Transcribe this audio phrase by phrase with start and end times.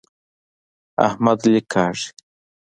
[1.07, 2.07] احمد لیک کاږي.